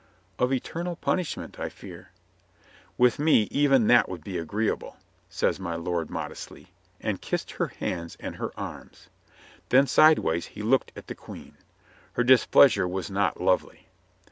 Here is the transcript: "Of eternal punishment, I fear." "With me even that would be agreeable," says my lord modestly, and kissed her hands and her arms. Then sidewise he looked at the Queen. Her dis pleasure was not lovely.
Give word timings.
"Of 0.39 0.51
eternal 0.51 0.95
punishment, 0.95 1.59
I 1.59 1.69
fear." 1.69 2.09
"With 2.97 3.19
me 3.19 3.43
even 3.51 3.85
that 3.85 4.09
would 4.09 4.23
be 4.23 4.39
agreeable," 4.39 4.97
says 5.29 5.59
my 5.59 5.75
lord 5.75 6.09
modestly, 6.09 6.69
and 6.99 7.21
kissed 7.21 7.51
her 7.51 7.67
hands 7.67 8.17
and 8.19 8.37
her 8.37 8.51
arms. 8.59 9.09
Then 9.69 9.85
sidewise 9.85 10.47
he 10.47 10.63
looked 10.63 10.91
at 10.95 11.05
the 11.05 11.13
Queen. 11.13 11.55
Her 12.13 12.23
dis 12.23 12.47
pleasure 12.47 12.87
was 12.87 13.11
not 13.11 13.39
lovely. 13.39 13.89